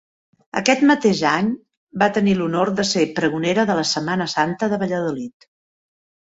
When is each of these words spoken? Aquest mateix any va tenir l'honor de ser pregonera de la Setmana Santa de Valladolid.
Aquest 0.61 0.79
mateix 0.91 1.21
any 1.31 1.51
va 2.05 2.09
tenir 2.17 2.33
l'honor 2.41 2.73
de 2.81 2.87
ser 2.93 3.05
pregonera 3.21 3.69
de 3.73 3.79
la 3.83 3.87
Setmana 3.93 4.31
Santa 4.35 4.75
de 4.75 4.83
Valladolid. 4.87 5.51